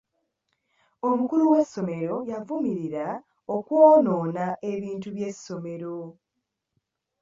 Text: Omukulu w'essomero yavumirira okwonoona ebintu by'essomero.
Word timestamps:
Omukulu 1.09 1.43
w'essomero 1.51 2.15
yavumirira 2.31 3.07
okwonoona 3.55 4.45
ebintu 4.71 5.07
by'essomero. 5.15 5.97